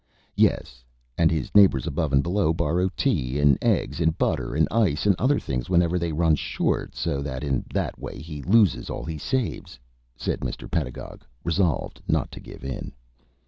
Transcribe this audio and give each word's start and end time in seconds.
"Yes, 0.35 0.83
and 1.15 1.29
his 1.29 1.53
neighbors 1.53 1.85
above 1.85 2.11
and 2.11 2.23
below 2.23 2.53
borrow 2.53 2.89
tea 2.97 3.37
and 3.39 3.55
eggs 3.61 3.99
and 4.01 4.17
butter 4.17 4.55
and 4.55 4.67
ice 4.71 5.05
and 5.05 5.15
other 5.19 5.37
things 5.39 5.69
whenever 5.69 5.99
they 5.99 6.11
run 6.11 6.33
short, 6.33 6.95
so 6.95 7.21
that 7.21 7.43
in 7.43 7.63
that 7.71 7.99
way 7.99 8.17
he 8.19 8.41
loses 8.41 8.89
all 8.89 9.03
he 9.05 9.19
saves," 9.19 9.77
said 10.17 10.39
Mr. 10.39 10.65
Pedagog, 10.67 11.23
resolved 11.43 12.01
not 12.07 12.31
to 12.31 12.39
give 12.39 12.63
in. 12.63 12.93